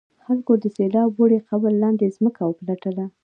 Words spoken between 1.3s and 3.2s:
قبر لاندې ځمکه وپلټله.